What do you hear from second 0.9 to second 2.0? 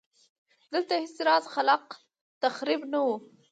هېڅ راز خلاق